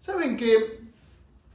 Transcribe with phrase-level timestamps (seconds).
[0.00, 0.80] Saben que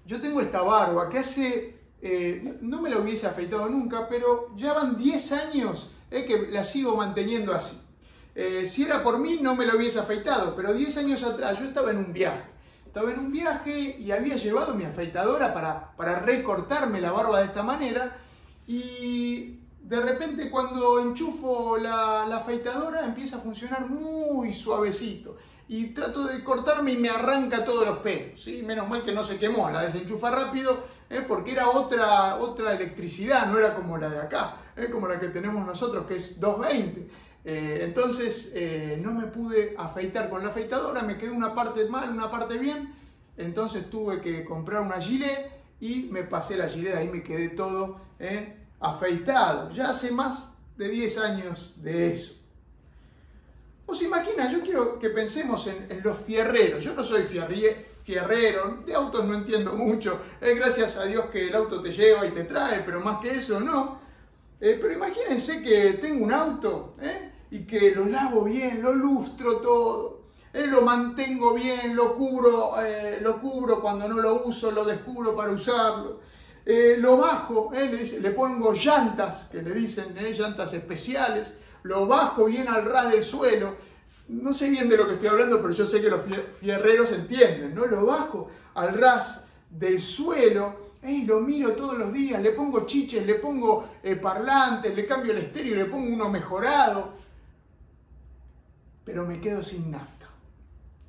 [0.05, 4.73] yo tengo esta barba que hace, eh, no me la hubiese afeitado nunca, pero ya
[4.73, 7.79] van 10 años eh, que la sigo manteniendo así.
[8.35, 11.65] Eh, si era por mí no me la hubiese afeitado, pero 10 años atrás yo
[11.65, 12.43] estaba en un viaje.
[12.85, 17.45] Estaba en un viaje y había llevado mi afeitadora para, para recortarme la barba de
[17.45, 18.17] esta manera
[18.67, 25.37] y de repente cuando enchufo la, la afeitadora empieza a funcionar muy suavecito
[25.67, 28.41] y trato de cortarme y me arranca todos los pelos.
[28.41, 28.63] ¿sí?
[28.63, 31.23] Menos mal que no se quemó, la desenchufa rápido ¿eh?
[31.27, 34.89] porque era otra, otra electricidad, no era como la de acá, ¿eh?
[34.91, 37.23] como la que tenemos nosotros que es 220.
[37.45, 38.53] Eh, entonces
[39.01, 42.95] no me pude afeitar con la afeitadora, me quedó una parte mal, una parte bien,
[43.37, 47.99] entonces tuve que comprar una gilet y me pasé la gilet, ahí me quedé todo
[48.79, 49.71] afeitado.
[49.71, 52.35] Ya hace más de 10 años de eso.
[53.85, 54.51] ¿Os imaginan?
[54.51, 56.83] Yo quiero que pensemos en, los fierreros.
[56.83, 60.19] Yo no soy fierrero, de autos no entiendo mucho.
[60.41, 63.31] Eh, gracias a Dios que el auto te lleva y te trae, pero más que
[63.31, 64.01] eso no.
[64.59, 69.57] Eh, pero imagínense que tengo un auto eh, y que lo lavo bien, lo lustro
[69.57, 70.23] todo.
[70.53, 72.75] lo mantengo bien, lo cubro,
[73.21, 76.21] lo cubro cuando no lo uso, lo descubro para usarlo.
[76.65, 81.53] lo bajo, le, pongo llantas, que le dicen llantas especiales
[81.83, 83.75] lo bajo bien al ras del suelo.
[84.29, 86.21] No sé bien de lo que estoy hablando, pero yo sé que los
[86.59, 87.85] fierreros entienden, ¿no?
[87.85, 93.25] Lo bajo al ras del suelo y lo miro todos los días, le pongo chiches,
[93.25, 97.13] le pongo eh, parlantes, le cambio el estéreo, le pongo uno mejorado,
[99.03, 100.29] pero me quedo sin nafta.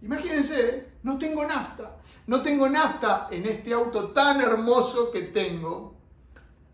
[0.03, 5.95] Imagínense, no tengo nafta, no tengo nafta en este auto tan hermoso que tengo,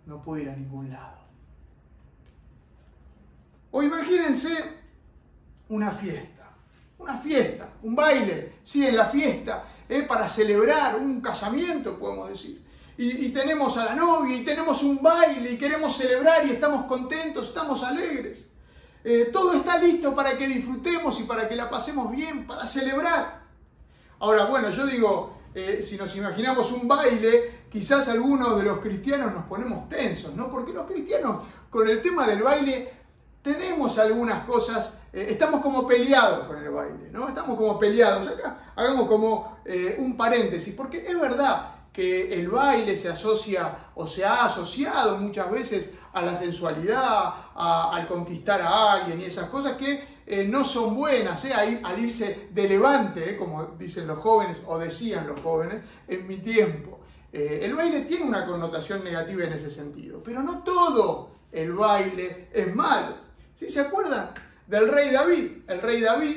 [0.06, 1.19] no puedo ir a ningún lado.
[3.70, 4.48] O imagínense
[5.68, 6.50] una fiesta,
[6.98, 10.02] una fiesta, un baile, sí, en la fiesta, ¿eh?
[10.02, 12.70] para celebrar un casamiento, podemos decir.
[13.02, 17.48] Y, tenemos a la novia y tenemos un baile y queremos celebrar y estamos contentos,
[17.48, 18.48] estamos alegres.
[19.02, 23.40] Eh, todo está listo para que disfrutemos y para que la pasemos bien, para celebrar.
[24.18, 29.32] Ahora, bueno, yo digo, eh, si nos imaginamos un baile, quizás algunos de los cristianos
[29.32, 30.50] nos ponemos tensos, ¿no?
[30.50, 32.99] Porque los cristianos con el tema del baile
[33.42, 37.28] tenemos algunas cosas, eh, estamos como peleados con el baile, ¿no?
[37.28, 38.28] Estamos como peleados.
[38.28, 44.06] Acá hagamos como eh, un paréntesis, porque es verdad que el baile se asocia o
[44.06, 49.76] se ha asociado muchas veces a la sensualidad, al conquistar a alguien y esas cosas
[49.76, 55.26] que eh, no son buenas, al irse de levante, como dicen los jóvenes o decían
[55.26, 57.00] los jóvenes en mi tiempo.
[57.32, 62.74] el baile tiene una connotación negativa en ese sentido, pero no todo el baile es
[62.74, 63.29] malo.
[63.68, 64.30] ¿Se acuerdan
[64.66, 65.50] del rey David?
[65.68, 66.36] El rey David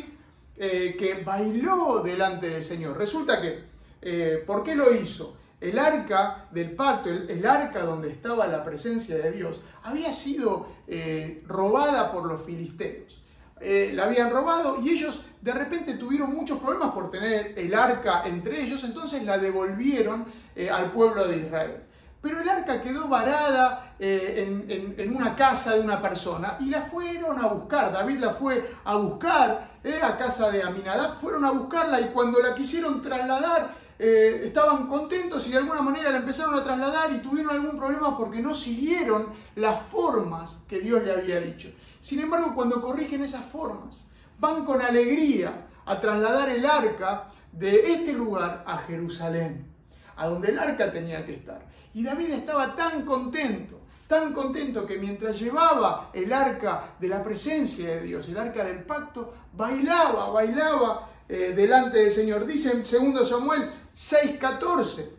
[0.57, 2.97] eh, que bailó delante del Señor.
[2.97, 3.63] Resulta que,
[4.01, 5.37] eh, ¿por qué lo hizo?
[5.61, 11.41] El arca del pacto, el, arca donde estaba la presencia de Dios, había sido eh,
[11.47, 13.23] robada por los filisteos.
[13.61, 18.61] la habían robado y ellos de repente tuvieron muchos problemas por tener el arca entre
[18.61, 20.25] ellos, entonces la devolvieron
[20.69, 21.77] al pueblo de Israel.
[22.23, 27.37] Pero el arca quedó varada eh, en, una casa de una persona y la fueron
[27.37, 27.91] a buscar.
[27.91, 31.19] David la fue a buscar eh, a casa de Aminadab.
[31.19, 36.11] Fueron a buscarla y cuando la quisieron trasladar eh, estaban contentos y de alguna manera
[36.11, 41.03] la empezaron a trasladar y tuvieron algún problema porque no siguieron las formas que Dios
[41.03, 41.73] le había dicho.
[41.99, 44.05] Sin embargo, cuando corrigen esas formas,
[44.39, 49.67] van con alegría a trasladar el arca de este lugar a Jerusalén,
[50.15, 51.73] a donde el arca tenía que estar.
[51.93, 57.87] Y David estaba tan contento, tan contento que mientras llevaba el arca de la presencia
[57.87, 62.45] de Dios, el arca del pacto, bailaba, bailaba eh, delante del Señor.
[62.45, 65.09] Dice en 2 Samuel 6:14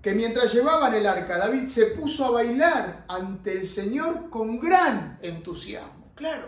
[0.00, 5.18] que mientras llevaban el arca, David se puso a bailar ante el Señor con gran
[5.20, 6.12] entusiasmo.
[6.14, 6.46] Claro,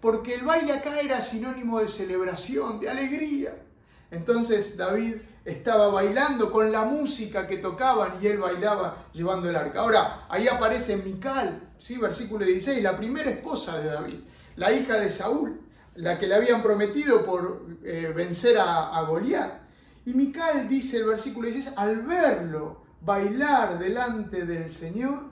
[0.00, 3.62] porque el baile acá era sinónimo de celebración, de alegría.
[4.10, 5.16] Entonces David
[5.48, 9.80] estaba bailando con la música que tocaban y él bailaba llevando el arca.
[9.80, 11.96] Ahora, ahí aparece Mical, ¿sí?
[11.96, 14.20] versículo 16, la primera esposa de David,
[14.56, 15.58] la hija de Saúl,
[15.94, 19.62] la que le habían prometido por eh, vencer a, a Goliat.
[20.04, 25.30] Y Mical dice el versículo 16, al verlo bailar delante del Señor,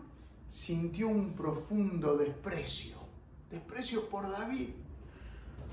[0.49, 2.96] sintió un profundo desprecio,
[3.50, 4.70] desprecio por David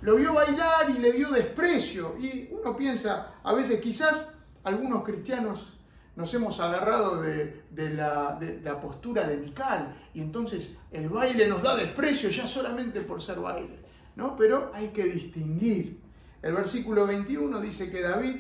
[0.04, 2.16] lo vio bailar y le dio desprecio.
[2.20, 5.74] Y uno piensa, a veces quizás algunos cristianos
[6.16, 11.76] nos hemos agarrado de, la, la, postura de Mical y entonces el baile nos da
[11.76, 13.80] desprecio ya solamente por ser baile.
[14.16, 14.36] ¿no?
[14.38, 16.00] Pero hay que distinguir.
[16.42, 18.36] El versículo 21 dice que David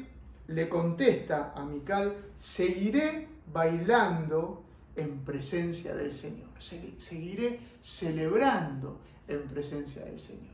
[0.48, 4.64] le contesta a Mical, seguiré bailando
[4.96, 10.53] en presencia del Señor, seguiré celebrando en presencia del Señor,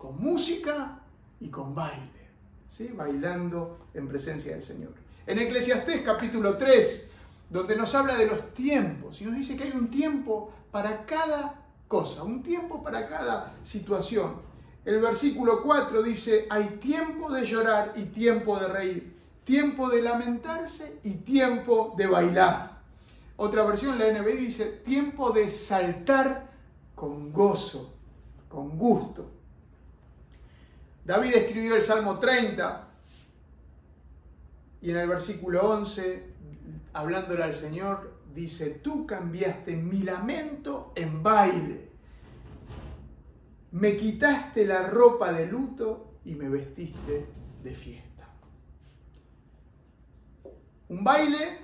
[0.00, 0.98] con música
[1.40, 2.30] y con baile,
[2.70, 2.88] ¿sí?
[2.88, 4.94] bailando en presencia del Señor.
[5.26, 7.10] En Eclesiastés capítulo 3,
[7.50, 11.66] donde nos habla de los tiempos y nos dice que hay un tiempo para cada
[11.86, 14.36] cosa, un tiempo para cada situación.
[14.86, 19.14] El versículo 4 dice, hay tiempo de llorar y tiempo de reír,
[19.44, 22.80] tiempo de lamentarse y tiempo de bailar.
[23.36, 26.50] Otra versión, la NBI, dice, tiempo de saltar
[26.94, 27.92] con gozo,
[28.48, 29.39] con gusto.
[31.10, 32.88] David escribió el Salmo 30
[34.80, 36.22] y en el versículo 11,
[36.92, 41.88] hablándole al Señor, dice, tú cambiaste mi lamento en baile,
[43.72, 47.26] me quitaste la ropa de luto y me vestiste
[47.64, 48.28] de fiesta.
[50.90, 51.58] Un baile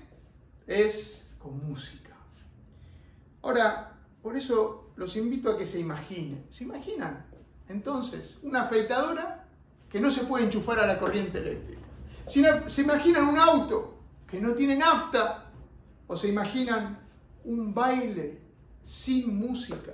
[0.67, 2.17] es con música.
[3.43, 6.47] Ahora, por eso los invito a que se imaginen.
[6.51, 7.26] ¿Se imaginan?
[7.69, 9.45] Entonces, una afeitadora
[9.89, 11.83] que no se puede enchufar a la corriente eléctrica.
[12.27, 13.99] ¿Se imaginan un auto
[14.29, 15.47] que no tiene nafta
[16.09, 16.99] ¿O se imaginan
[17.45, 18.41] un baile
[18.83, 19.93] sin música?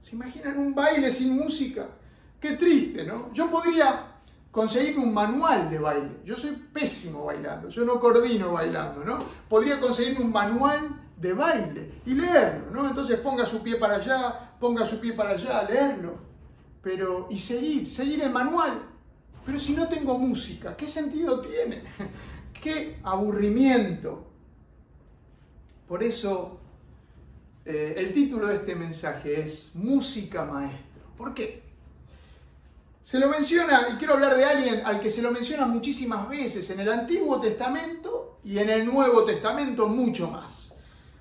[0.00, 1.86] ¿Se imaginan un baile sin música?
[2.40, 3.30] Qué triste, ¿no?
[3.34, 4.06] Yo podría
[4.50, 6.20] conseguir un manual de baile.
[6.24, 9.18] Yo soy pésimo bailando, yo no coordino bailando, ¿no?
[9.48, 10.88] Podría conseguir un manual
[11.18, 12.88] de baile y leerlo, ¿no?
[12.88, 16.29] Entonces ponga su pie para allá, ponga su pie para allá, leerlo.
[16.82, 18.82] Pero, y seguir, seguir el manual.
[19.44, 21.82] Pero si no tengo música, ¿qué sentido tiene?
[22.62, 24.26] ¿Qué aburrimiento?
[25.88, 26.60] Por eso
[27.64, 31.02] eh, el título de este mensaje es Música Maestro.
[31.16, 31.62] ¿Por qué?
[33.02, 36.70] Se lo menciona, y quiero hablar de alguien al que se lo menciona muchísimas veces
[36.70, 40.74] en el Antiguo Testamento y en el Nuevo Testamento mucho más.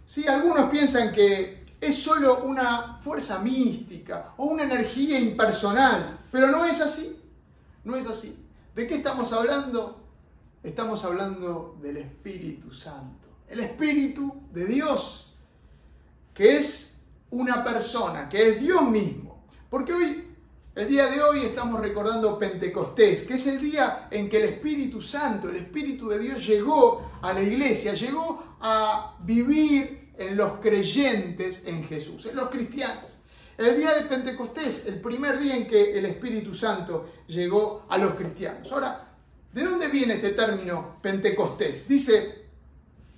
[0.05, 0.27] ¿Sí?
[0.27, 6.81] Algunos piensan que es solo una fuerza mística o una energía impersonal, pero no es
[6.81, 7.19] así.
[7.83, 8.37] No es así.
[8.75, 10.03] ¿De qué estamos hablando?
[10.61, 15.33] Estamos hablando del Espíritu Santo el Espíritu de Dios,
[16.33, 16.97] que es
[17.31, 19.43] una persona, que es Dios mismo.
[19.69, 20.23] Porque hoy,
[20.75, 25.01] el día de hoy, estamos recordando Pentecostés, que es el día en que el Espíritu
[25.01, 31.63] Santo, el Espíritu de Dios llegó a la iglesia, llegó a vivir en los creyentes
[31.65, 33.05] en Jesús, en los cristianos.
[33.57, 38.13] El día de Pentecostés, el primer día en que el Espíritu Santo llegó a los
[38.13, 38.71] cristianos.
[38.71, 39.07] Ahora,
[39.51, 41.87] ¿de dónde viene este término Pentecostés?
[41.87, 42.45] Dice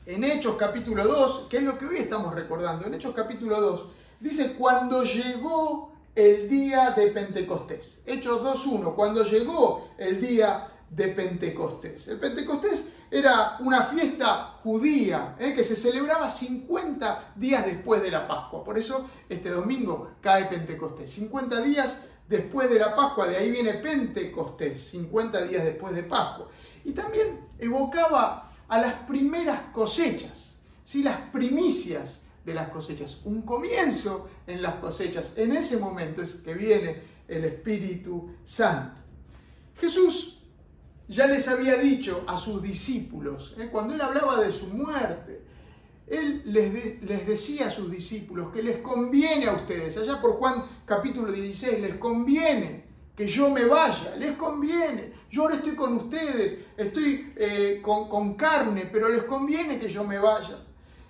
[0.05, 3.87] en Hechos capítulo 2, que es lo que hoy estamos recordando, en Hechos capítulo 2,
[4.19, 7.99] dice cuando llegó el día de Pentecostés.
[8.05, 12.07] Hechos 2.1, cuando llegó el día de Pentecostés.
[12.09, 18.25] El Pentecostés era una fiesta judía eh, que se celebraba 50 días después de la
[18.25, 18.63] Pascua.
[18.63, 21.11] Por eso este domingo cae Pentecostés.
[21.11, 26.47] 50 días después de la Pascua, de ahí viene Pentecostés, 50 días después de Pascua.
[26.85, 30.55] Y también evocaba a las primeras cosechas,
[30.85, 31.03] ¿sí?
[31.03, 35.37] las primicias de las cosechas, un comienzo en las cosechas.
[35.37, 39.01] En ese momento es que viene el Espíritu Santo.
[39.75, 40.40] Jesús
[41.11, 43.67] ya les había dicho a sus discípulos, ¿eh?
[43.69, 45.43] cuando él hablaba de su muerte,
[46.07, 50.63] él les, les, decía a sus discípulos que les conviene a ustedes, allá por Juan
[50.85, 55.11] capítulo 16, les conviene que yo me vaya, les conviene.
[55.29, 60.17] Yo ahora estoy con ustedes, estoy eh, con, carne, pero les conviene que yo me
[60.17, 60.65] vaya.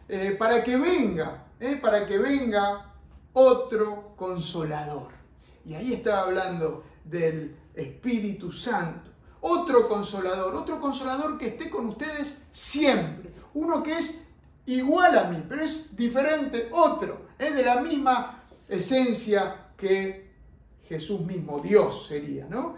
[0.10, 1.48] Eh, para que venga,
[1.82, 2.94] para que venga
[3.34, 5.12] otro consolador.
[5.64, 9.11] Y ahí estaba hablando del Espíritu Santo.
[9.42, 13.34] Otro consolador, otro consolador que esté con ustedes siempre.
[13.54, 14.24] Uno que es
[14.66, 17.28] igual a mí, pero es diferente, otro.
[17.38, 20.32] Es de la misma esencia que
[20.88, 22.78] Jesús mismo, Dios sería, ¿no?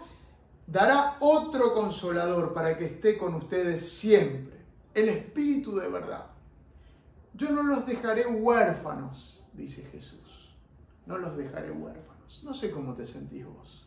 [0.66, 6.26] dará otro consolador para que esté con ustedes siempre, el Espíritu de verdad.
[7.34, 10.20] Yo no los dejaré huérfanos, dice Jesús.
[11.06, 12.40] No los dejaré huérfanos.
[12.44, 13.83] No sé cómo te sentís vos.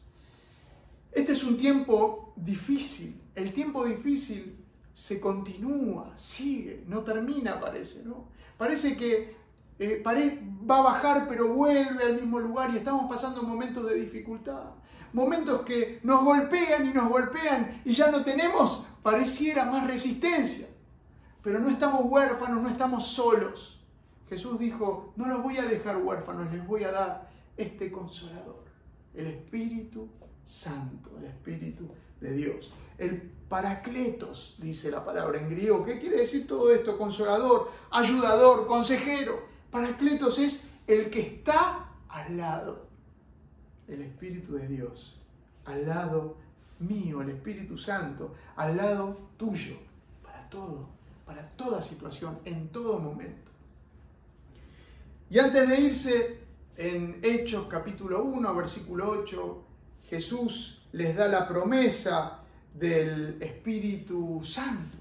[1.18, 3.20] Este es un tiempo difícil.
[3.34, 8.30] El tiempo difícil se continúa, sigue, no termina, parece, ¿no?
[8.56, 9.36] Parece que
[9.80, 14.76] eh, va a bajar, pero vuelve al mismo lugar y estamos pasando momentos de dificultad
[15.14, 20.68] momentos que nos golpean y nos golpean y ya no tenemos, pareciera más resistencia.
[21.42, 23.82] Pero no estamos huérfanos, no estamos solos.
[24.30, 28.66] Jesús dijo, no los voy a dejar huérfanos, les voy a dar este consolador,
[29.16, 30.10] el Espíritu
[30.48, 31.88] Santo, el Espíritu
[32.22, 32.72] de Dios.
[32.98, 35.86] el paracletos, dice la palabra en griego.
[35.86, 36.98] ¿Qué quiere decir todo esto?
[36.98, 39.40] Consolador, ayudador, consejero.
[39.72, 42.88] Paracletos es el que está al lado.
[43.88, 45.16] El Espíritu de Dios,
[45.66, 46.38] al lado
[46.80, 49.78] mío, el Espíritu Santo, al lado tuyo,
[50.24, 50.90] para todo,
[51.26, 53.52] para toda situación, en todo momento.
[55.30, 56.40] Y antes de irse,
[56.76, 59.67] en Hechos capítulo 1, versículo 8,
[60.10, 62.40] Jesús les da la promesa
[62.74, 64.98] del Espíritu Santo.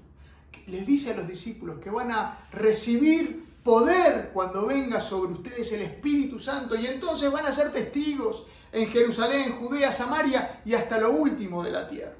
[0.67, 5.81] Les dice a los discípulos que van a recibir poder cuando venga sobre ustedes el
[5.81, 11.11] Espíritu Santo y entonces van a ser testigos en Jerusalén, Judea, Samaria y hasta lo
[11.11, 12.15] último de la tierra.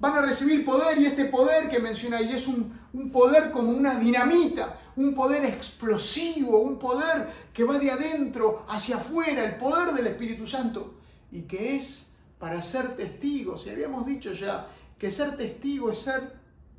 [0.00, 3.70] Van a recibir poder y este poder que menciona ahí es un, un poder como
[3.70, 9.94] una dinamita, un poder explosivo, un poder que va de adentro hacia afuera, el poder
[9.94, 11.01] del Espíritu Santo
[11.32, 12.08] y que es
[12.38, 13.66] para ser testigos.
[13.66, 16.34] Y habíamos dicho ya que ser testigo es ser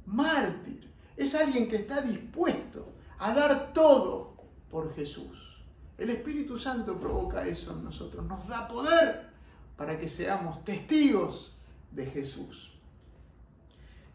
[0.05, 0.89] mártir.
[1.17, 4.35] Es alguien que está dispuesto a dar todo
[4.69, 5.61] por Jesús.
[5.97, 9.29] El Espíritu Santo provoca eso en nosotros, nos da poder
[9.77, 11.55] para que seamos testigos
[11.91, 12.71] de Jesús.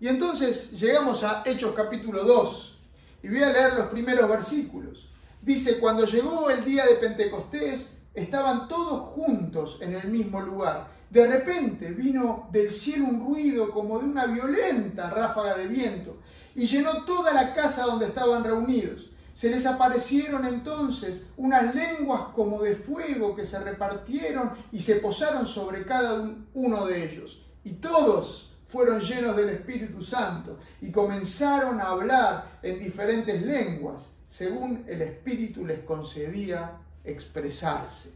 [0.01, 2.79] Y entonces llegamos a Hechos capítulo 2
[3.23, 5.09] y voy a leer los primeros versículos.
[5.43, 11.27] Dice, cuando llegó el día de Pentecostés, estaban todos juntos en el mismo lugar de
[11.27, 16.19] repente vino del cielo un ruido como de una violenta ráfaga de viento
[16.55, 19.11] y llenó toda la casa donde estaban reunidos.
[19.33, 25.47] Se les aparecieron entonces unas lenguas como de fuego que se repartieron y se posaron
[25.47, 27.47] sobre cada uno de ellos.
[27.63, 34.85] Y todos fueron llenos del Espíritu Santo y comenzaron a hablar en diferentes lenguas, según
[34.89, 36.73] el Espíritu les concedía
[37.05, 38.13] expresarse.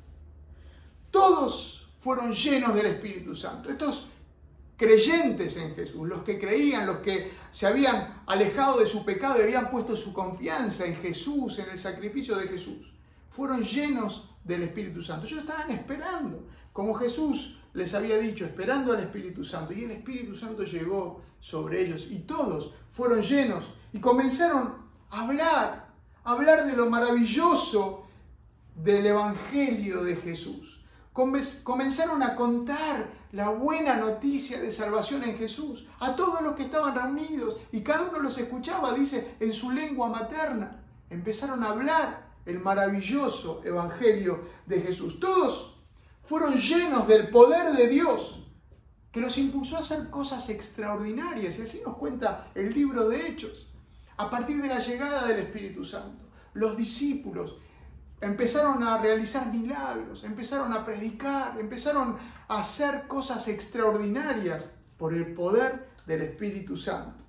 [1.11, 3.71] Todos fueron llenos del Espíritu Santo.
[3.71, 4.09] Estos
[4.77, 9.43] creyentes en Jesús, los que creían, los que se habían alejado de su pecado y
[9.43, 12.93] habían puesto su confianza en Jesús, en el sacrificio de Jesús,
[13.29, 15.27] fueron llenos del Espíritu Santo.
[15.27, 19.73] Ellos estaban esperando, como Jesús les había dicho, esperando al Espíritu Santo.
[19.73, 24.75] Y el Espíritu Santo llegó sobre ellos y todos fueron llenos y comenzaron
[25.11, 25.93] a hablar,
[26.25, 28.02] a hablar de lo maravilloso
[28.75, 30.73] del Evangelio de Jesús
[31.13, 36.95] comenzaron a contar la buena noticia de salvación en Jesús a todos los que estaban
[36.95, 40.83] reunidos y cada uno los escuchaba, dice, en su lengua materna.
[41.11, 45.21] Empezaron a hablar el maravilloso evangelio de Jesús.
[45.21, 45.81] Todos
[46.25, 48.39] fueron llenos del poder de Dios
[49.13, 53.69] que los impulsó a hacer cosas extraordinarias y así nos cuenta el libro de Hechos.
[54.17, 56.25] A partir de la llegada del Espíritu Santo,
[56.55, 57.57] los discípulos
[58.23, 62.17] empezaron a realizar milagros, empezaron a predicar, empezaron
[62.49, 67.25] a hacer cosas extraordinarias por el poder del Espíritu Santo.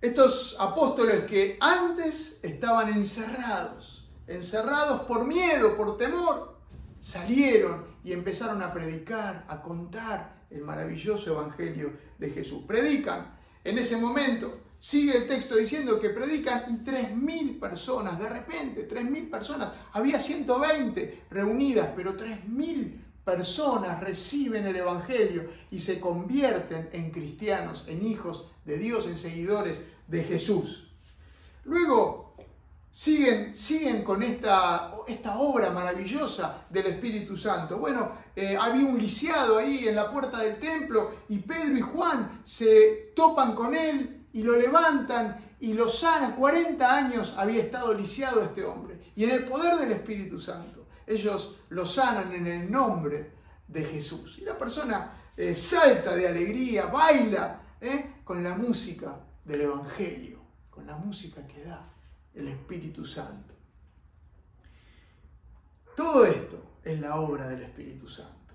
[0.00, 6.58] Estos apóstoles que antes estaban encerrados, encerrados por miedo, por temor,
[7.00, 12.64] salieron y empezaron a predicar, a contar el maravilloso evangelio de Jesús.
[12.66, 18.88] Predican en ese momento Sigue el texto diciendo que predican y 3.000 personas, de repente,
[18.88, 27.10] 3.000 personas, había 120 reunidas, pero 3.000 personas reciben el Evangelio y se convierten en
[27.10, 30.90] cristianos, en hijos de Dios, en seguidores de Jesús.
[31.64, 32.34] Luego
[32.90, 37.76] siguen, siguen con esta, esta obra maravillosa del Espíritu Santo.
[37.76, 42.40] Bueno, eh, había un lisiado ahí en la puerta del templo y Pedro y Juan
[42.44, 46.36] se topan con él y lo levantan y lo sanan.
[46.36, 49.12] 40 años había estado lisiado este hombre.
[49.16, 53.32] Y en el poder del Espíritu Santo, ellos lo sanan en el nombre
[53.66, 54.38] de Jesús.
[54.38, 60.86] Y la persona eh, salta de alegría, baila eh, con la música del Evangelio, con
[60.86, 61.88] la música que da
[62.34, 63.54] el Espíritu Santo.
[65.96, 68.54] Todo esto es la obra del Espíritu Santo.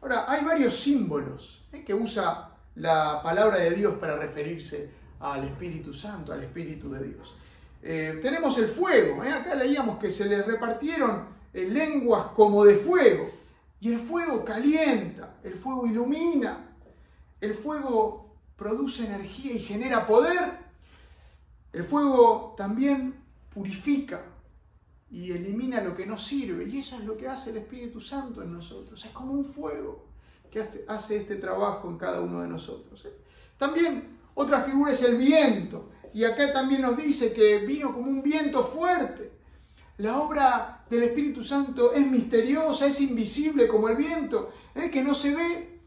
[0.00, 5.92] Ahora, hay varios símbolos eh, que usa la palabra de Dios para referirse al Espíritu
[5.92, 7.34] Santo, al Espíritu de Dios.
[7.82, 9.32] Eh, tenemos el fuego, ¿eh?
[9.32, 13.30] acá leíamos que se les repartieron eh, lenguas como de fuego,
[13.80, 16.76] y el fuego calienta, el fuego ilumina,
[17.40, 20.58] el fuego produce energía y genera poder,
[21.72, 23.14] el fuego también
[23.54, 24.22] purifica
[25.10, 28.42] y elimina lo que no sirve, y eso es lo que hace el Espíritu Santo
[28.42, 30.07] en nosotros, es como un fuego
[30.50, 33.06] que hace este trabajo en cada uno de nosotros.
[33.56, 35.90] También otra figura es el viento.
[36.14, 39.32] Y acá también nos dice que vino como un viento fuerte.
[39.98, 44.90] La obra del Espíritu Santo es misteriosa, es invisible como el viento, ¿eh?
[44.90, 45.78] que no se ve,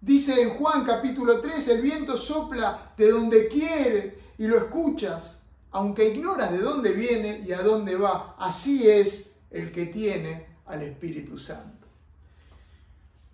[0.00, 5.42] Dice en Juan capítulo 3, el viento sopla de donde quiere y lo escuchas,
[5.72, 8.34] aunque ignoras de dónde viene y a dónde va.
[8.38, 11.79] Así es el que tiene al Espíritu Santo.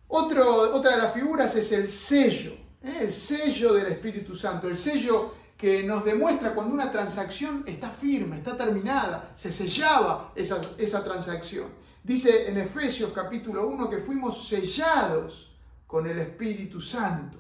[0.09, 2.99] Otra de las figuras es el sello, ¿eh?
[3.03, 8.39] el sello del Espíritu Santo, el sello que nos demuestra cuando una transacción está firme,
[8.39, 11.71] está terminada, se sellaba esa, esa transacción.
[12.05, 15.53] Dice en Efesios capítulo 1 que fuimos sellados
[15.87, 17.39] con el Espíritu Santo.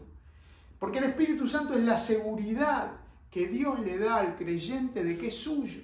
[0.78, 2.92] Porque el Espíritu Santo es la seguridad
[3.30, 5.82] que Dios le da al creyente de que es suyo,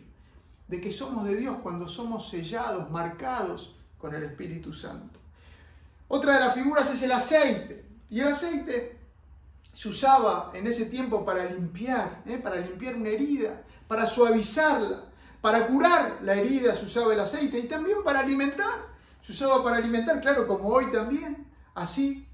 [0.68, 5.21] de que somos de Dios cuando somos sellados, marcados con el Espíritu Santo.
[6.14, 7.86] Otra de las figuras es el aceite.
[8.10, 8.98] Y el aceite
[9.72, 12.36] se usaba en ese tiempo para limpiar, ¿eh?
[12.36, 15.06] para limpiar una herida, para suavizarla,
[15.40, 18.88] para curar la herida se usaba el aceite y también para alimentar.
[19.22, 21.46] Se usaba para alimentar, claro, como hoy también.
[21.74, 22.28] Así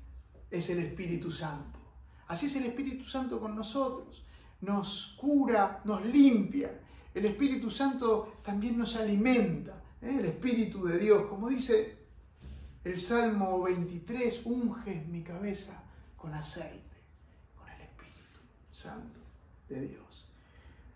[0.51, 1.79] es el Espíritu Santo.
[2.27, 4.25] Así es el Espíritu Santo con nosotros.
[4.61, 6.81] Nos cura, nos limpia.
[7.15, 9.81] El Espíritu Santo también nos alimenta.
[10.03, 10.17] ¿eh?
[10.19, 11.98] El Espíritu de Dios, como dice
[12.85, 15.83] el Salmo 23, unge mi cabeza
[16.17, 17.03] con aceite,
[17.57, 19.21] con el Espíritu Santo
[19.69, 20.29] de Dios.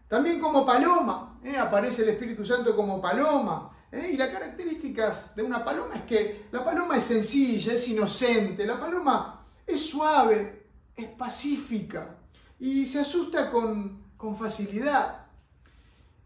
[0.08, 1.56] También como paloma, ¿eh?
[1.56, 3.70] aparece el Espíritu Santo como paloma.
[3.90, 4.10] ¿eh?
[4.12, 8.78] Y las características de una paloma es que la paloma es sencilla, es inocente, la
[8.78, 12.16] paloma es suave, es pacífica
[12.58, 15.26] y se asusta con, con facilidad.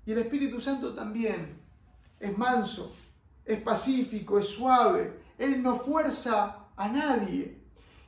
[0.05, 1.61] Y el Espíritu Santo también
[2.21, 2.95] es manso,
[3.45, 7.63] es pacífico, es suave, Él no fuerza a nadie.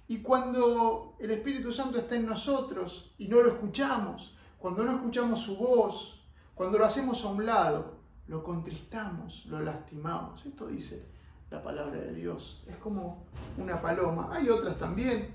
[0.07, 5.41] Y cuando el Espíritu Santo está en nosotros y no lo escuchamos, cuando no escuchamos
[5.41, 10.45] su voz, cuando lo hacemos a un lado, lo contristamos, lo lastimamos.
[10.45, 11.07] Esto dice
[11.51, 12.63] la palabra de Dios.
[12.67, 13.25] Es como
[13.57, 14.31] una paloma.
[14.33, 15.35] Hay otras también.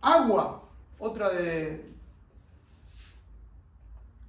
[0.00, 0.62] Agua,
[0.98, 1.94] otra de,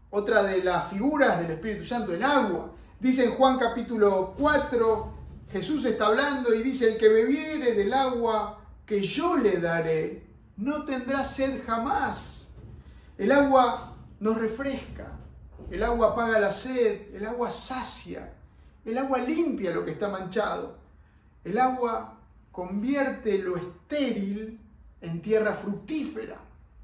[0.09, 2.71] otra de las figuras del Espíritu Santo, el agua.
[2.99, 5.13] Dice en Juan capítulo 4,
[5.51, 10.23] Jesús está hablando y dice, el que bebiere del agua que yo le daré,
[10.57, 12.53] no tendrá sed jamás.
[13.17, 15.11] El agua nos refresca,
[15.69, 18.33] el agua apaga la sed, el agua sacia,
[18.85, 20.77] el agua limpia lo que está manchado.
[21.43, 22.17] El agua
[22.51, 24.59] convierte lo estéril
[25.01, 26.39] en tierra fructífera,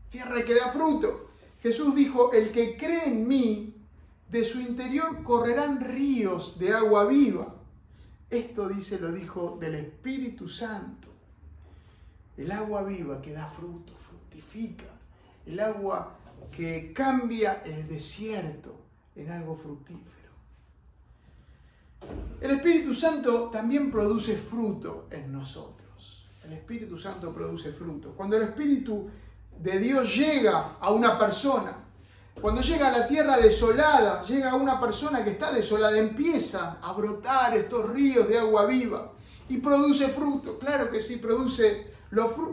[0.10, 1.32] tierra que da fruto.
[1.62, 3.73] Jesús dijo, el que cree en mí,
[4.30, 7.56] de su interior correrán ríos de agua viva.
[8.30, 11.08] Esto dice, lo dijo del Espíritu Santo.
[12.36, 14.86] El agua viva que da fruto, fructifica.
[15.46, 16.18] El agua
[16.52, 18.76] que cambia el desierto
[19.16, 20.18] en algo fructífero.
[22.42, 26.30] El Espíritu Santo también produce fruto en nosotros.
[26.44, 28.13] El Espíritu Santo produce fruto.
[28.13, 29.10] Cuando el Espíritu
[29.60, 31.87] de Dios llega a una persona,
[32.41, 37.58] cuando llega a la tierra desolada, llega una persona que está desolada, empieza a brotar
[37.58, 39.12] estos ríos de agua viva
[39.50, 40.60] y produce fruto.
[40.60, 41.93] Claro que sí, produce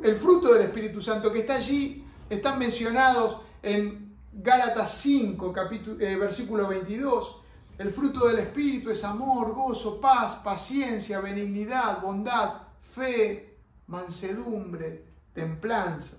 [0.03, 6.17] el fruto del Espíritu Santo que está allí, están mencionados en Gálatas 5, capítulo, eh,
[6.17, 7.41] versículo 22.
[7.77, 16.17] El fruto del Espíritu es amor, gozo, paz, paciencia, benignidad, bondad, fe, mansedumbre, templanza.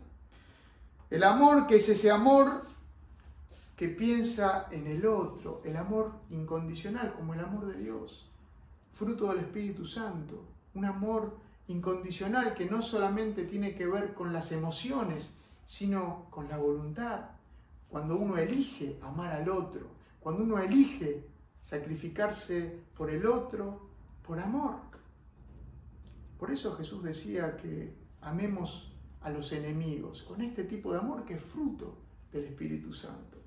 [1.10, 2.75] El amor que es ese amor
[3.76, 8.30] que piensa en el otro, el amor incondicional como el amor de Dios,
[8.92, 14.52] fruto del Espíritu Santo, un amor incondicional que no solamente tiene que ver con las
[14.52, 15.34] emociones,
[15.66, 17.32] sino con la voluntad.
[17.90, 19.88] Cuando uno elige amar al otro,
[20.20, 21.28] cuando uno elige
[21.62, 23.90] sacrificarse por el otro,
[24.26, 24.80] por amor.
[26.40, 31.36] Por eso Jesús decía que amemos a los enemigos con este tipo de amor que
[31.36, 31.98] es fruto
[32.32, 33.38] del Espíritu Santo.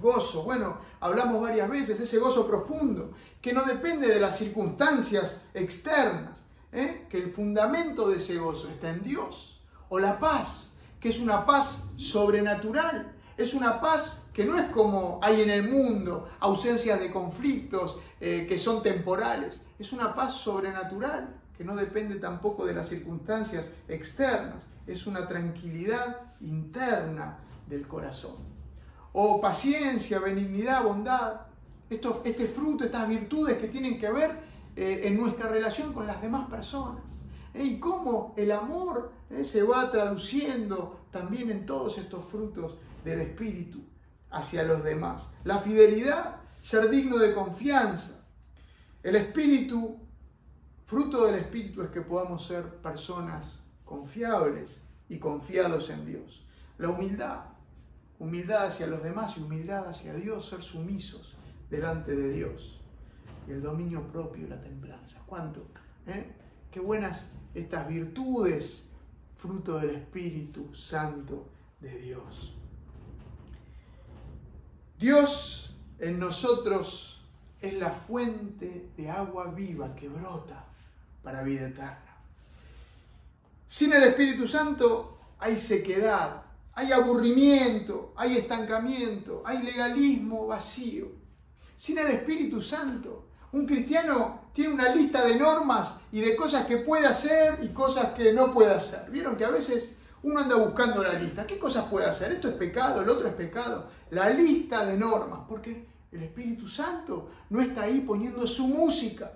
[0.00, 6.40] Gozo, bueno, hablamos varias veces, ese gozo profundo, que no depende de las circunstancias externas,
[6.72, 7.06] ¿eh?
[7.08, 9.60] que el fundamento de ese gozo está en Dios.
[9.88, 15.18] O la paz, que es una paz sobrenatural, es una paz que no es como
[15.22, 21.34] hay en el mundo, ausencias de conflictos eh, que son temporales, es una paz sobrenatural
[21.56, 28.57] que no depende tampoco de las circunstancias externas, es una tranquilidad interna del corazón.
[29.12, 31.40] O paciencia, benignidad, bondad,
[31.90, 34.30] este fruto, estas virtudes que tienen que ver
[34.76, 37.02] eh, en nuestra relación con las demás personas.
[37.54, 37.64] ¿eh?
[37.64, 43.80] Y cómo el amor se va traduciendo también en todos estos frutos del Espíritu
[44.30, 45.28] hacia los demás.
[45.44, 48.24] La fidelidad, ser digno de confianza.
[49.02, 49.98] El Espíritu,
[50.84, 56.44] fruto del Espíritu es que podamos ser personas confiables y confiados en Dios.
[56.76, 57.44] La humildad,
[58.18, 61.36] humildad hacia los demás y humildad hacia Dios, ser sumisos
[61.70, 62.80] delante de Dios.
[63.46, 65.22] Y el dominio propio y la templanza.
[65.26, 65.66] ¿Cuánto?
[66.06, 66.32] ¿Eh?
[66.70, 68.88] Qué buenas estas virtudes,
[69.36, 71.48] fruto del Espíritu Santo
[71.80, 72.54] de Dios.
[74.98, 77.24] Dios en nosotros
[77.60, 80.64] es la fuente de agua viva que brota
[81.22, 82.16] para vida eterna.
[83.66, 86.42] Sin el Espíritu Santo hay sequedad,
[86.78, 91.08] hay aburrimiento, hay estancamiento, hay legalismo vacío.
[91.76, 96.76] Sin el Espíritu Santo, un cristiano tiene una lista de normas y de cosas que
[96.76, 99.10] puede hacer y cosas que no puede hacer.
[99.10, 101.48] Vieron que a veces uno anda buscando la lista.
[101.48, 102.30] ¿Qué cosas puede hacer?
[102.30, 103.90] Esto es pecado, el otro es pecado.
[104.10, 109.32] La lista de normas, porque el Espíritu Santo no está ahí poniendo su música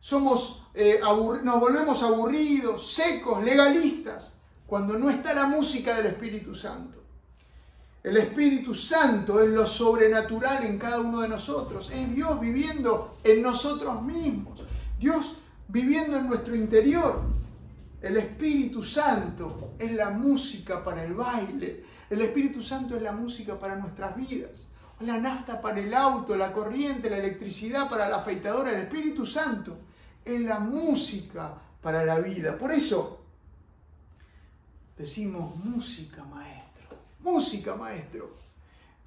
[0.00, 1.00] somos, eh,
[1.42, 4.34] nos volvemos aburridos, secos, legalistas,
[4.66, 7.02] cuando no está la música del Espíritu Santo.
[8.02, 13.40] El Espíritu Santo es lo sobrenatural en cada uno de nosotros, es Dios viviendo en
[13.40, 14.62] nosotros mismos,
[14.98, 15.36] Dios
[15.68, 17.22] viviendo en nuestro interior.
[18.02, 23.58] El Espíritu Santo es la música para el baile, el Espíritu Santo es la música
[23.58, 24.64] para nuestras vidas
[25.00, 29.76] la nafta para el auto, la corriente, la electricidad para la afeitadora, el Espíritu Santo
[30.24, 32.56] es la música para la vida.
[32.56, 33.23] Por eso
[34.96, 36.86] decimos música maestro,
[37.20, 38.42] música maestro.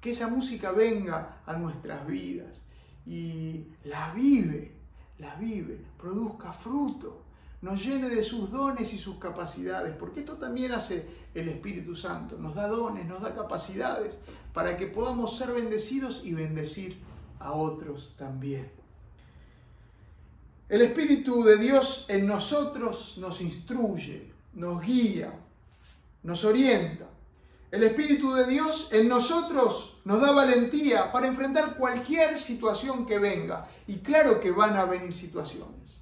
[0.00, 2.62] Que esa música venga a nuestras vidas
[3.04, 4.72] y la vive,
[5.18, 7.22] la vive, produzca fruto,
[7.62, 12.38] nos llene de sus dones y sus capacidades, porque esto también hace el Espíritu Santo,
[12.38, 14.18] nos da dones, nos da capacidades
[14.54, 16.98] para que podamos ser bendecidos y bendecir
[17.40, 18.70] a otros también.
[20.68, 25.32] El Espíritu de Dios en nosotros nos instruye, nos guía,
[26.22, 27.06] nos orienta.
[27.70, 33.68] El Espíritu de Dios en nosotros nos da valentía para enfrentar cualquier situación que venga.
[33.86, 36.00] Y claro que van a venir situaciones.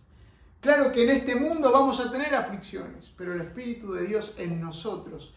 [0.60, 4.60] Claro que en este mundo vamos a tener aflicciones, pero el Espíritu de Dios en
[4.60, 5.34] nosotros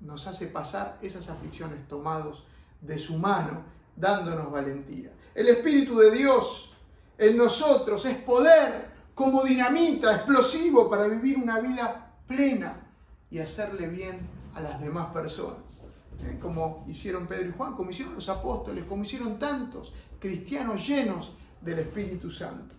[0.00, 2.44] nos hace pasar esas aflicciones tomados
[2.80, 3.64] de su mano,
[3.96, 5.12] dándonos valentía.
[5.34, 6.72] El Espíritu de Dios
[7.18, 12.86] en nosotros es poder como dinamita, explosivo para vivir una vida plena
[13.30, 14.20] y hacerle bien
[14.54, 15.82] a las demás personas.
[16.22, 16.38] ¿Eh?
[16.40, 21.80] Como hicieron Pedro y Juan, como hicieron los apóstoles, como hicieron tantos cristianos llenos del
[21.80, 22.74] Espíritu Santo.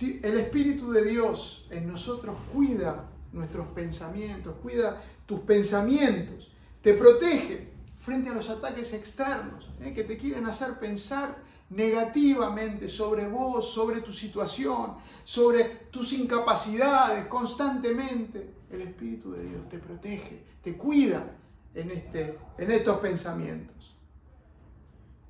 [0.00, 8.30] El Espíritu de Dios en nosotros cuida nuestros pensamientos, cuida tus pensamientos, te protege frente
[8.30, 9.94] a los ataques externos ¿eh?
[9.94, 11.36] que te quieren hacer pensar
[11.70, 19.78] negativamente sobre vos, sobre tu situación, sobre tus incapacidades constantemente, el Espíritu de Dios te
[19.78, 21.36] protege, te cuida
[21.74, 23.96] en, este, en estos pensamientos.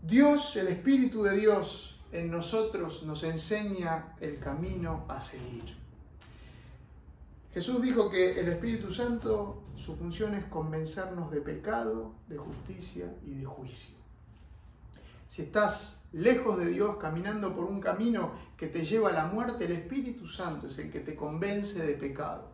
[0.03, 5.77] Dios, el Espíritu de Dios en nosotros nos enseña el camino a seguir.
[7.53, 13.35] Jesús dijo que el Espíritu Santo, su función es convencernos de pecado, de justicia y
[13.35, 13.95] de juicio.
[15.29, 19.65] Si estás lejos de Dios, caminando por un camino que te lleva a la muerte,
[19.65, 22.53] el Espíritu Santo es el que te convence de pecado.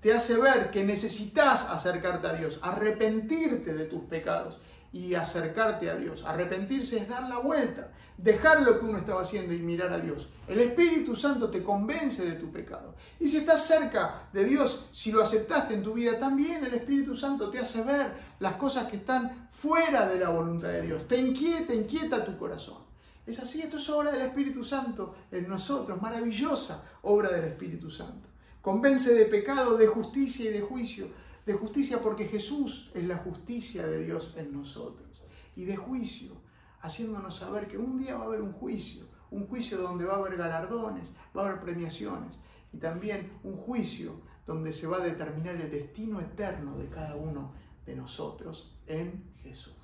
[0.00, 4.58] Te hace ver que necesitas acercarte a Dios, arrepentirte de tus pecados
[4.92, 6.24] y acercarte a Dios.
[6.24, 10.28] Arrepentirse es dar la vuelta, dejar lo que uno estaba haciendo y mirar a Dios.
[10.48, 12.94] El Espíritu Santo te convence de tu pecado.
[13.20, 17.14] Y si estás cerca de Dios, si lo aceptaste en tu vida, también el Espíritu
[17.14, 21.06] Santo te hace ver las cosas que están fuera de la voluntad de Dios.
[21.06, 22.91] Te inquieta, inquieta tu corazón.
[23.24, 28.28] Es así, esto es obra del Espíritu Santo en nosotros, maravillosa obra del Espíritu Santo.
[28.60, 31.08] Convence de pecado, de justicia y de juicio.
[31.46, 35.22] De justicia porque Jesús es la justicia de Dios en nosotros.
[35.54, 36.32] Y de juicio,
[36.80, 39.04] haciéndonos saber que un día va a haber un juicio.
[39.30, 42.40] Un juicio donde va a haber galardones, va a haber premiaciones.
[42.72, 47.52] Y también un juicio donde se va a determinar el destino eterno de cada uno
[47.86, 49.81] de nosotros en Jesús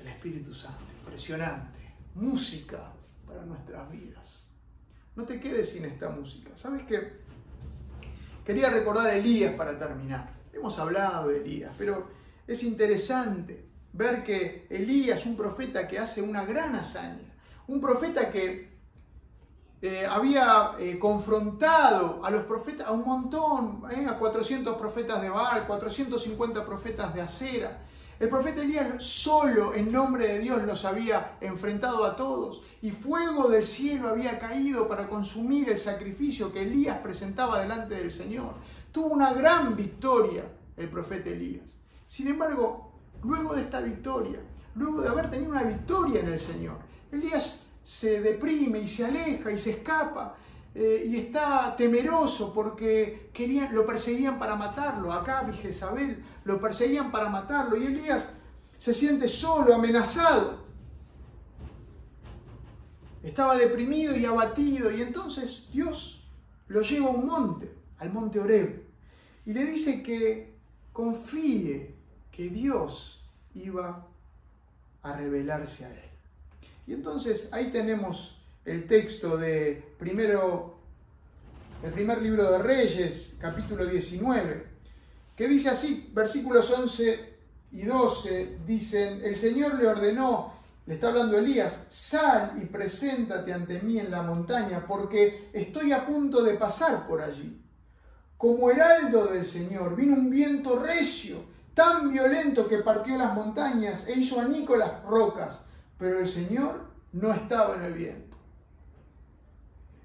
[0.00, 2.92] el Espíritu Santo, impresionante, música
[3.26, 4.50] para nuestras vidas.
[5.16, 6.50] No te quedes sin esta música.
[6.54, 7.20] ¿Sabes qué?
[8.44, 10.32] Quería recordar a Elías para terminar.
[10.52, 12.10] Hemos hablado de Elías, pero
[12.46, 17.34] es interesante ver que Elías, un profeta que hace una gran hazaña,
[17.66, 18.70] un profeta que
[19.82, 25.30] eh, había eh, confrontado a los profetas, a un montón, eh, a 400 profetas de
[25.30, 27.82] Baal, 450 profetas de Acera,
[28.20, 33.48] El profeta Elías solo en nombre de Dios los había enfrentado a todos y fuego
[33.48, 38.56] del cielo había caído para consumir el sacrificio que Elías presentaba delante del Señor.
[38.92, 40.44] Tuvo una gran victoria
[40.76, 41.78] el profeta Elías.
[42.06, 44.40] Sin embargo, luego de esta victoria,
[44.74, 46.76] luego de haber tenido una victoria en el Señor,
[47.10, 50.36] Elías se deprime y se aleja y se escapa
[50.74, 55.12] eh, y está temeroso porque querían, lo perseguían para matarlo.
[55.12, 58.30] Acá y Jezabel lo perseguían para matarlo y Elías
[58.78, 60.60] se siente solo, amenazado.
[63.22, 66.24] Estaba deprimido y abatido y entonces Dios
[66.68, 68.82] lo lleva a un monte, al monte Oreb,
[69.44, 70.54] y le dice que
[70.92, 71.94] confíe
[72.30, 73.22] que Dios
[73.54, 74.06] iba
[75.02, 76.10] a revelarse a él.
[76.86, 80.78] Y entonces ahí tenemos el texto de primero,
[81.82, 84.66] el primer libro de Reyes, capítulo 19,
[85.34, 87.38] que dice así, versículos 11
[87.72, 90.54] y 12, dicen, el Señor le ordenó,
[90.86, 96.04] le está hablando Elías, sal y preséntate ante mí en la montaña, porque estoy a
[96.06, 97.62] punto de pasar por allí.
[98.36, 101.44] Como heraldo del Señor, vino un viento recio,
[101.74, 105.60] tan violento que partió las montañas e hizo añico las rocas,
[105.98, 108.29] pero el Señor no estaba en el viento.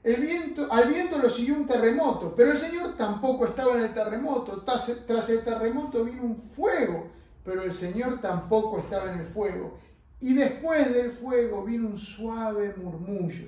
[0.05, 3.93] El viento, al viento lo siguió un terremoto, pero el Señor tampoco estaba en el
[3.95, 4.61] terremoto.
[4.61, 7.09] Tras, tras el terremoto vino un fuego,
[7.43, 9.79] pero el Señor tampoco estaba en el fuego.
[10.19, 13.47] Y después del fuego vino un suave murmullo.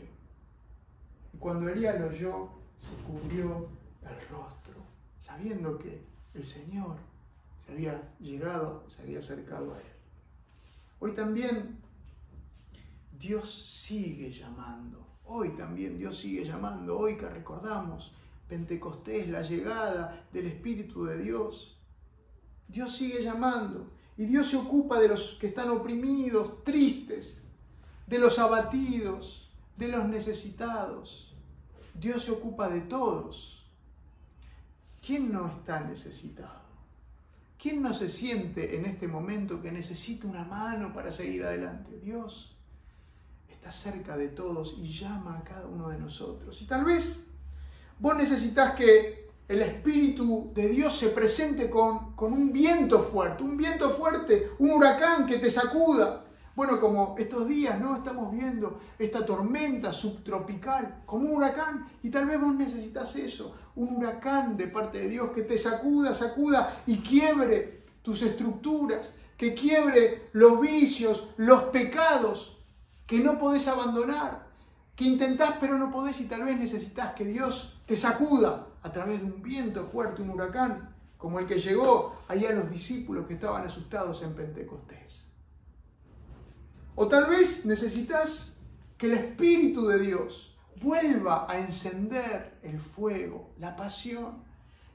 [1.32, 3.70] Y cuando Elías lo oyó, se cubrió
[4.02, 4.82] el rostro,
[5.20, 6.02] sabiendo que
[6.34, 6.98] el Señor
[7.64, 9.86] se había llegado, se había acercado a él.
[11.02, 11.78] Hoy también
[13.12, 18.14] Dios sigue llamando Hoy también Dios sigue llamando, hoy que recordamos
[18.48, 21.78] Pentecostés, la llegada del Espíritu de Dios.
[22.68, 27.42] Dios sigue llamando y Dios se ocupa de los que están oprimidos, tristes,
[28.08, 31.36] de los abatidos, de los necesitados.
[31.94, 33.66] Dios se ocupa de todos.
[35.06, 36.68] ¿Quién no está necesitado?
[37.60, 42.00] ¿Quién no se siente en este momento que necesita una mano para seguir adelante?
[42.00, 42.57] Dios
[43.50, 46.62] está cerca de todos y llama a cada uno de nosotros.
[46.62, 47.24] Y tal vez
[48.00, 53.56] vos necesitas que el Espíritu de Dios se presente con, con un viento fuerte, un
[53.56, 56.26] viento fuerte, un huracán que te sacuda.
[56.54, 57.96] Bueno, como estos días, ¿no?
[57.96, 63.96] Estamos viendo esta tormenta subtropical como un huracán y tal vez vos necesitas eso, un
[63.96, 70.30] huracán de parte de Dios que te sacuda, sacuda y quiebre tus estructuras, que quiebre
[70.34, 72.57] los vicios, los pecados,
[73.08, 74.46] que no podés abandonar,
[74.96, 79.22] que intentás pero no podés y tal vez necesitas que Dios te sacuda a través
[79.22, 83.36] de un viento fuerte, un huracán, como el que llegó ahí a los discípulos que
[83.36, 85.24] estaban asustados en Pentecostés.
[86.96, 88.58] O tal vez necesitas
[88.98, 94.44] que el Espíritu de Dios vuelva a encender el fuego, la pasión,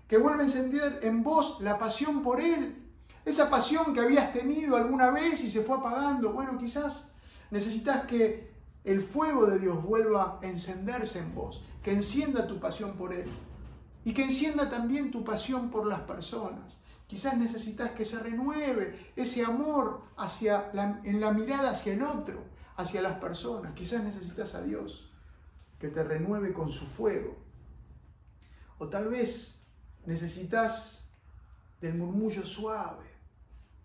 [0.06, 2.76] que vuelva a encender en vos la pasión por Él,
[3.24, 6.32] esa pasión que habías tenido alguna vez y se fue apagando.
[6.32, 7.11] Bueno, quizás
[7.52, 8.50] Necesitas que
[8.82, 13.30] el fuego de Dios vuelva a encenderse en vos, que encienda tu pasión por Él
[14.06, 16.78] y que encienda también tu pasión por las personas.
[17.06, 20.70] Quizás necesitas que se renueve ese amor hacia
[21.04, 22.42] en la mirada hacia el otro,
[22.76, 23.74] hacia las personas.
[23.74, 25.12] Quizás necesitas a Dios
[25.78, 27.36] que te renueve con su fuego.
[28.78, 29.60] O tal vez
[30.06, 31.12] necesitas
[31.82, 33.10] del murmullo suave,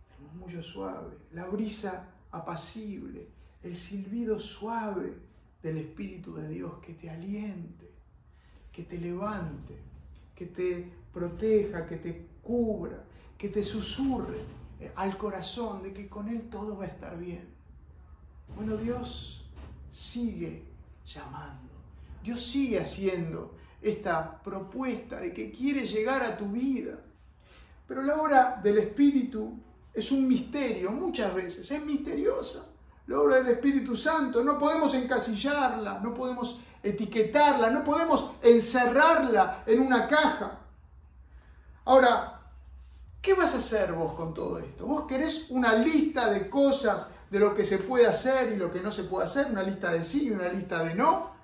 [0.10, 5.13] del murmullo suave, la brisa apacible, el silbido suave
[5.62, 7.91] del Espíritu de Dios que te aliente,
[8.72, 9.76] que te levante,
[10.36, 13.04] que te proteja, que te cubra,
[13.38, 14.38] que te susurre
[14.80, 17.48] eh, al corazón de que con Él todo va a estar bien.
[18.56, 19.50] Bueno, Dios
[19.91, 20.63] sigue
[21.06, 21.72] llamando,
[22.24, 27.00] Dios sigue haciendo esta propuesta de que quiere llegar a tu vida.
[27.88, 29.60] Pero la obra del Espíritu
[29.93, 32.76] es un misterio, muchas veces, es misteriosa
[33.08, 34.43] la obra del Espíritu Santo.
[34.43, 40.60] No podemos encasillarla, no podemos etiquetarla, no podemos encerrarla en una caja.
[41.86, 42.41] Ahora,
[43.22, 44.86] ¿qué vas a hacer vos con todo esto?
[44.86, 48.82] ¿Vos querés una lista de cosas de lo que se puede hacer y lo que
[48.82, 49.48] no se puede hacer?
[49.50, 51.36] ¿Una lista de sí y una lista de no?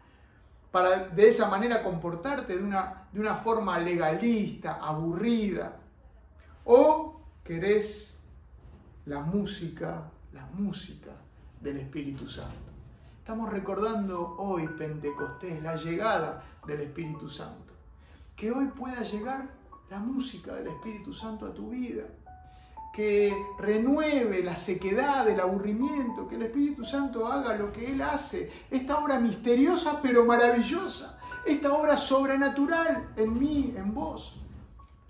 [0.71, 5.77] Para de esa manera comportarte de una, de una forma legalista, aburrida.
[6.65, 8.17] ¿O querés
[9.05, 11.11] la música, la música
[11.63, 12.71] del Espíritu Santo.
[13.19, 17.73] Estamos recordando hoy Pentecostés, la llegada del Espíritu Santo.
[18.35, 19.47] Que hoy pueda llegar
[19.89, 22.03] la música del Espíritu Santo a tu vida.
[22.93, 28.51] que renueve la sequedad, el aburrimiento, que el Espíritu Santo haga lo que Él hace.
[28.69, 34.39] Esta obra misteriosa pero maravillosa, esta obra sobrenatural en mí, en vos.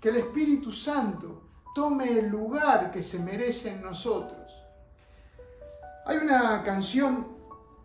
[0.00, 1.42] Que el Espíritu Santo
[1.74, 4.43] tome el lugar que se merece en nosotros.
[6.06, 7.28] Hay una canción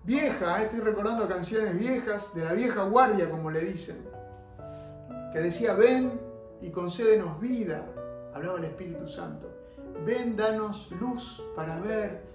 [0.03, 4.05] vieja, eh, estoy recordando canciones viejas, de la vieja guardia, como le dicen,
[5.31, 6.19] que decía, ven
[6.61, 7.85] y concédenos vida,
[8.33, 9.49] hablaba el Espíritu Santo,
[10.05, 12.25] ven, danos luz para ver,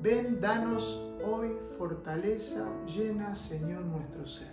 [0.00, 4.52] ven, danos hoy fortaleza, llena, Señor, nuestro ser.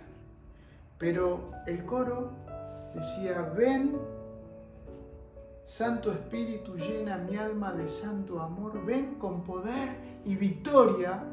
[0.96, 2.30] Pero el coro
[2.94, 3.98] decía, ven,
[5.64, 11.24] Santo Espíritu, llena mi alma de santo amor, ven con poder y victoria,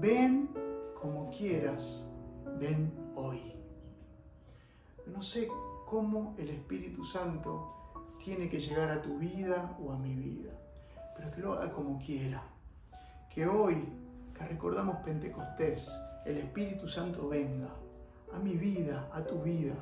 [0.00, 0.50] ven
[1.00, 2.08] como quieras,
[2.58, 3.40] ven hoy.
[5.06, 5.48] No sé
[5.86, 7.72] cómo el Espíritu Santo
[8.22, 10.52] tiene que llegar a tu vida o a mi vida,
[11.16, 12.42] pero que lo haga como quiera.
[13.32, 13.82] Que hoy,
[14.36, 15.90] que recordamos Pentecostés,
[16.26, 17.68] el Espíritu Santo venga
[18.32, 19.74] a mi vida, a tu vida.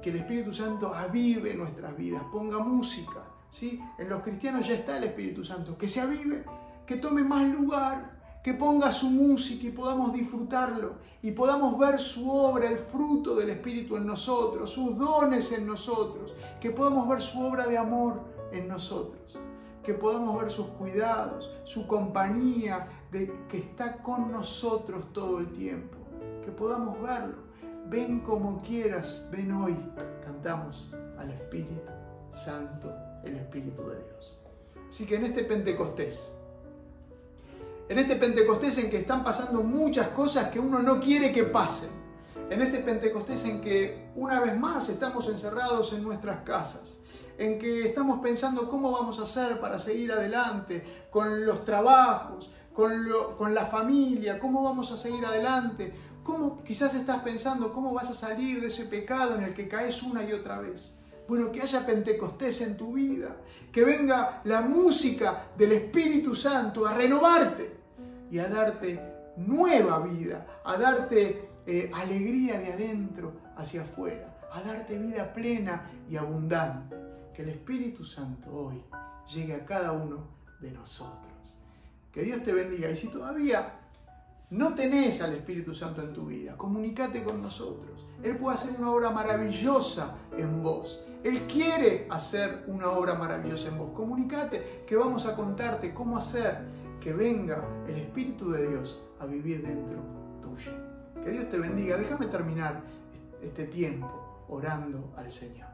[0.00, 3.24] Que el Espíritu Santo avive nuestras vidas, ponga música.
[3.50, 3.80] ¿sí?
[3.98, 6.44] En los cristianos ya está el Espíritu Santo, que se avive
[6.88, 12.30] que tome más lugar, que ponga su música y podamos disfrutarlo y podamos ver su
[12.30, 17.42] obra, el fruto del Espíritu en nosotros, sus dones en nosotros, que podamos ver su
[17.42, 18.22] obra de amor
[18.52, 19.38] en nosotros,
[19.82, 25.98] que podamos ver sus cuidados, su compañía, de, que está con nosotros todo el tiempo,
[26.42, 27.36] que podamos verlo.
[27.90, 29.76] Ven como quieras, ven hoy,
[30.24, 31.92] cantamos al Espíritu
[32.30, 32.90] Santo,
[33.24, 34.38] el Espíritu de Dios.
[34.88, 36.30] Así que en este Pentecostés,
[37.88, 41.88] en este Pentecostés en que están pasando muchas cosas que uno no quiere que pasen.
[42.50, 46.98] En este Pentecostés en que una vez más estamos encerrados en nuestras casas.
[47.38, 53.54] En que estamos pensando cómo vamos a hacer para seguir adelante con los trabajos, con,
[53.54, 55.92] la familia, cómo vamos a seguir adelante.
[56.22, 60.02] ¿Cómo quizás estás pensando cómo vas a salir de ese pecado en el que caes
[60.02, 60.94] una y otra vez?
[61.26, 63.36] Bueno, que haya Pentecostés en tu vida,
[63.72, 67.77] que venga la música del Espíritu Santo a renovarte,
[68.30, 69.00] y a darte
[69.36, 76.16] nueva vida, a darte eh, alegría de adentro hacia afuera, a darte vida plena y
[76.16, 76.96] abundante.
[77.34, 78.82] Que el Espíritu Santo hoy
[79.32, 80.26] llegue a cada uno
[80.60, 81.56] de nosotros.
[82.12, 82.90] Que Dios te bendiga.
[82.90, 83.74] Y si todavía
[84.50, 88.06] no tenés al Espíritu Santo en tu vida, comunícate con nosotros.
[88.22, 91.04] Él puede hacer una obra maravillosa en vos.
[91.22, 93.90] Él quiere hacer una obra maravillosa en vos.
[93.94, 99.62] Comunícate que vamos a contarte cómo hacer que venga el Espíritu de Dios a vivir
[99.62, 100.02] dentro
[100.42, 100.72] tuyo.
[101.22, 101.96] Que Dios te bendiga.
[101.96, 102.82] Déjame terminar
[103.42, 105.68] este tiempo orando al Señor.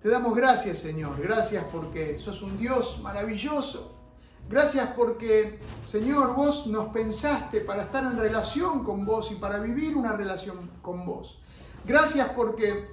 [0.00, 1.20] Te damos gracias, Señor.
[1.20, 3.98] Gracias porque sos un Dios maravilloso.
[4.48, 9.96] Gracias porque, Señor, vos nos pensaste para estar en relación con vos y para vivir
[9.96, 11.40] una relación con vos.
[11.84, 12.88] Gracias porque,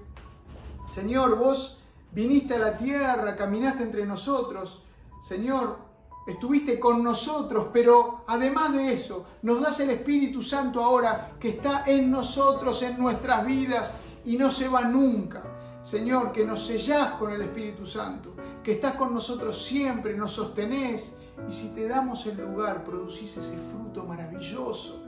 [0.85, 4.83] Señor, vos viniste a la tierra, caminaste entre nosotros.
[5.27, 5.86] Señor,
[6.27, 11.83] estuviste con nosotros, pero además de eso, nos das el Espíritu Santo ahora que está
[11.87, 13.91] en nosotros, en nuestras vidas
[14.25, 15.43] y no se va nunca.
[15.81, 21.13] Señor, que nos sellás con el Espíritu Santo, que estás con nosotros siempre, nos sostenés
[21.47, 25.01] y si te damos el lugar, producís ese fruto maravilloso.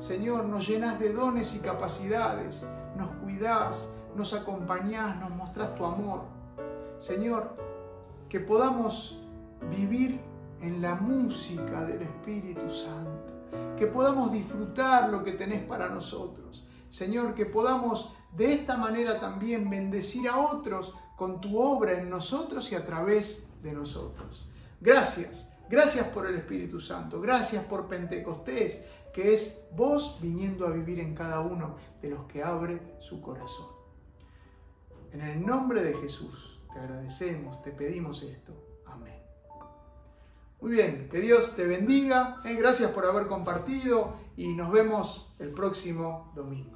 [0.00, 6.24] Señor, nos llenás de dones y capacidades, nos cuidás, nos acompañás, nos mostrás tu amor.
[6.98, 7.54] Señor,
[8.28, 9.22] que podamos
[9.70, 10.20] vivir
[10.60, 16.66] en la música del Espíritu Santo, que podamos disfrutar lo que tenés para nosotros.
[16.88, 22.70] Señor, que podamos de esta manera también bendecir a otros con tu obra en nosotros
[22.72, 24.46] y a través de nosotros.
[24.80, 31.00] Gracias, gracias por el Espíritu Santo, gracias por Pentecostés, que es vos viniendo a vivir
[31.00, 33.68] en cada uno de los que abre su corazón.
[35.12, 38.65] En el nombre de Jesús te agradecemos, te pedimos esto.
[40.66, 42.40] Muy bien, que Dios te bendiga.
[42.44, 46.75] Eh, gracias por haber compartido y nos vemos el próximo domingo.